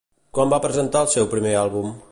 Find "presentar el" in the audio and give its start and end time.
0.63-1.11